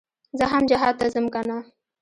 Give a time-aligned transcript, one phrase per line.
[0.37, 1.57] زه هم جهاد ته ځم کنه.